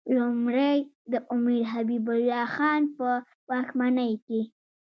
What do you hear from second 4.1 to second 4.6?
کې.